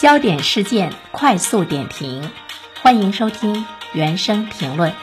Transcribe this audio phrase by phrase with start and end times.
[0.00, 2.30] 焦点事件快速点评，
[2.80, 4.94] 欢迎收听原声评论。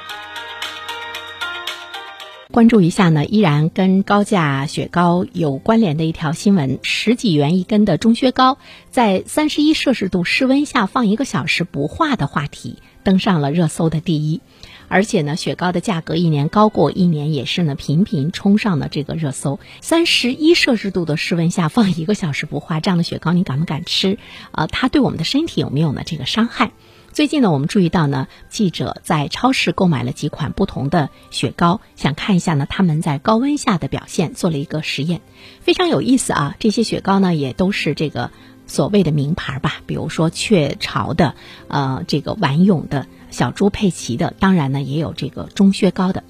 [2.51, 8.57] 关注一下呢，依然跟高价雪糕有关联的一条新闻：十几元一根的中靴糕，
[8.89, 14.41] 在三十一摄氏度室温下放一个小时不化的话题登上了热搜的第一。
[14.89, 19.59] 而且呢，雪糕的价格一年高过一年，也是呢频频冲上了这个热搜。
[19.81, 24.17] 三十一摄氏度的室温下放一个小时不化，这样的雪糕你敢不敢吃？
[24.51, 26.71] 啊，它对我们的身体有没有呢这个伤害？
[27.11, 35.21] 最近呢，我们注意到呢，记者在超市购买了几款不同的雪糕，想看一下呢他们在高温下的表现，做了一个实验，
[35.61, 36.55] 非常有意思啊。
[36.59, 38.31] 这些雪糕呢也都是这个
[38.67, 41.35] 所谓的名牌吧，比如说雀巢的，
[41.67, 43.07] 呃，这个丸永的。
[43.37, 46.23] 小猪佩奇的，当然呢也有这个中薛高的。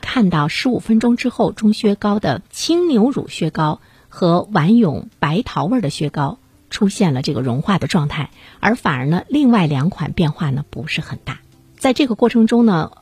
[0.00, 6.38] 看到十五分钟之后，中薛高的青牛乳薛高和丸永白桃味的薛高
[6.70, 11.40] 出现了这个融化的状态，而反而呢另外两款变化呢不是很大。
[11.76, 12.92] 在这个过程中呢，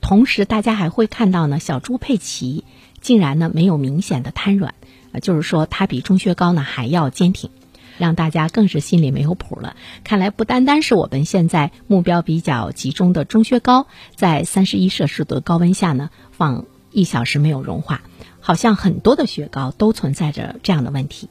[0.00, 2.62] 同时大家还会看到呢小猪佩奇
[3.00, 4.76] 竟然呢没有明显的瘫软，
[5.10, 7.50] 呃就是说它比中薛高呢还要坚挺。
[7.98, 9.76] 让大家更是心里没有谱了。
[10.04, 18.02] 看来不单单是我们现在目标比较集中的中薛高，在三十一摄氏度的高温下呢，放一小时没有融化，
[18.40, 21.28] 好像很多的雪糕都存在着这样的问题。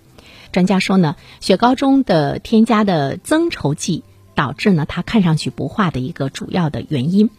[0.52, 4.04] 专家说呢，雪糕中的添加的增稠剂
[4.36, 7.30] 导致呢它看上去不化的一个主要的原因。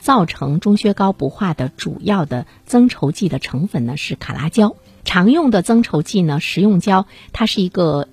[0.00, 4.76] 造成中薛高不化的主要的增稠剂的成分呢是卡拉胶。
[5.04, 8.08] 常用的增稠剂呢，食用胶，它是一个。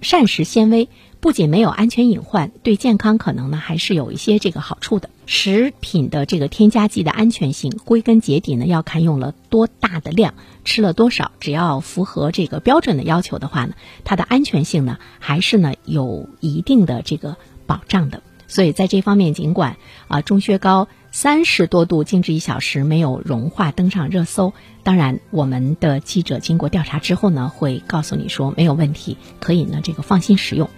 [0.00, 0.88] 膳食纤维
[1.20, 5.10] 不仅没有安全隐患，对健康可能呢还是有一些这个好处的。
[5.26, 10.34] 食品的这个添加剂的安全性，归根结底呢要看用了多大的量，
[10.64, 11.32] 吃了多少。
[11.38, 18.22] 只要符合这个标准的要求的话呢，它的安全性呢还是呢有一定的这个保障的。
[18.48, 19.76] 所以在这方面，尽管
[20.08, 20.88] 啊中薛高。
[21.12, 24.52] 三十多度静置一小时没有融化，登上热搜。
[24.84, 30.70] 当然，我们的记者经过调查之后呢，会告诉你说没有问题，可以呢这个放心食用。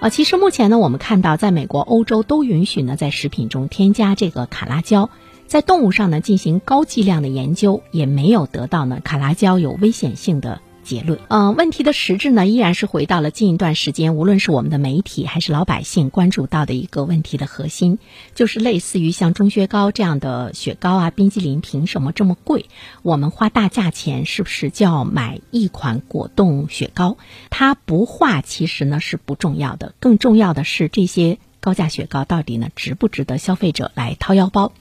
[0.00, 5.10] 啊，其实目前呢，我们看到在美国、欧洲都允许呢在食品中添加这个卡拉胶，
[5.46, 10.60] 在动物上呢进行高剂量的研究，也没有得到呢卡拉胶有危险性的。
[10.88, 17.98] 结论，嗯，问题的实质呢，依然是回到了近一段时间，无论是我们的媒体还是老百姓关注到的一个问题的核心，
[18.34, 22.64] 就是类似于像钟薛高这样的雪糕啊，冰激凌凭什么这么贵？
[23.02, 27.18] 我们花大价钱是不是就要买一款果冻雪糕？
[27.50, 34.72] 它不化其实呢是不重要的，更重要的是这些高价雪糕到底呢值不值得消费者来掏腰包？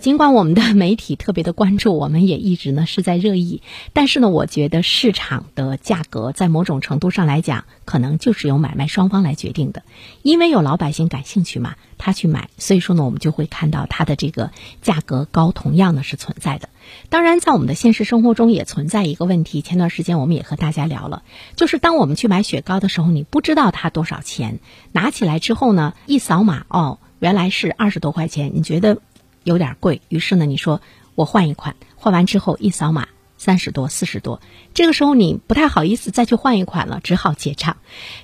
[0.00, 3.62] 尽管我们的媒体特别的关注，我们也一直呢是在热议，
[3.92, 9.82] 但是呢，我觉得市场的价格在某种程度上来讲，可能就是由买卖双方来决定的，
[10.22, 14.50] 因为有老百姓感兴趣嘛，他去买，所以说呢，我们就会看到它的这个
[14.82, 16.68] 价格高，同样呢是存在的。
[17.08, 21.22] 当然，在我们的现实生活中也存在一个问题，前段时间我们也和大家聊了，
[21.56, 24.60] 就是当我们去买雪糕的时候，你不知道它多少钱，
[24.92, 28.98] 拿起来之后呢，一扫码，哦，原来是二十多块钱，你觉得？
[29.46, 30.80] 有点贵，于是呢，你说
[31.14, 33.06] 我换一款，换完之后一扫码
[33.38, 34.40] 三十多、四十多，
[34.74, 37.76] 这个时候你不太好意思再去换一款了，只好结账。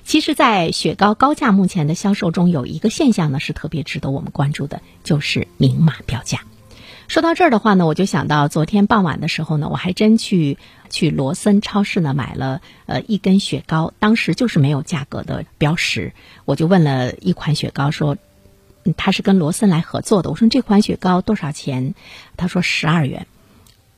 [0.03, 6.41] 其实，在雪糕高价目前的销售中，有一个现象呢是特别值得我们关注的，就是明码标价。
[7.07, 10.57] 说到这儿的话呢，我就想到昨天傍晚的时候呢，我还真去
[10.89, 16.11] 去罗森超市呢买了呃一根雪糕，当时就是没有价格的标识，
[16.43, 18.17] 我就问了一款雪糕说。
[18.97, 20.29] 他是跟罗森来合作的。
[20.29, 21.93] 我说这款雪糕多少钱？
[22.35, 23.27] 他说十二元。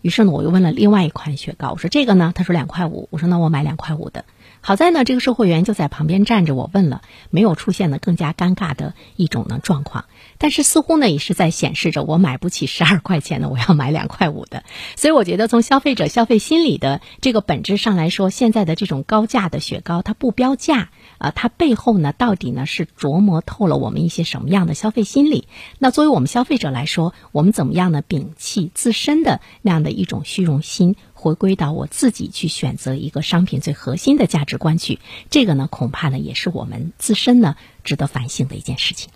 [0.02, 2.32] 于是呢，我又问了另外一款雪糕，我说这个呢？
[2.36, 3.08] 他说两块五。
[3.10, 4.26] 我说那我买两块五的。
[4.68, 10.06] 好在呢，这个售货员就在旁边站着，我问了，没有出现呢更加尴尬的一种呢状况。
[10.40, 14.64] 但是似乎呢也是在显示着我买不起十二块钱的，我要买两块五的。
[14.96, 20.90] 所以我觉得从消费者消费心理的这个本质上来说，现在的这种高价的雪糕它不标价。
[21.20, 25.48] 啊，它背后呢，到底呢是琢磨透了我们一些什么样的消费心理？
[25.78, 28.02] 那作为我们消费者来说，我们怎么样呢？
[28.02, 35.00] 摒弃自身的那样的一种虚荣心，回归到我自己去选择一个商品最核心的价值观去，
[35.32, 39.10] 这个呢，恐怕呢也是我们自身呢值得反省的一件事情。